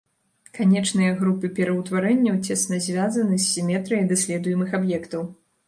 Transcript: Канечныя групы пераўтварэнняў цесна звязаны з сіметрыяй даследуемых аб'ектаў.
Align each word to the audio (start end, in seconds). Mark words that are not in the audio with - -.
Канечныя 0.59 1.11
групы 1.19 1.51
пераўтварэнняў 1.59 2.41
цесна 2.47 2.81
звязаны 2.87 3.39
з 3.39 3.45
сіметрыяй 3.53 4.05
даследуемых 4.17 4.77
аб'ектаў. 4.83 5.33